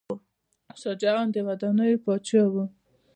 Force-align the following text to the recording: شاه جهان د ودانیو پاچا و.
شاه 0.79 0.95
جهان 1.01 1.27
د 1.31 1.37
ودانیو 1.47 2.01
پاچا 2.05 2.43
و. 2.51 2.55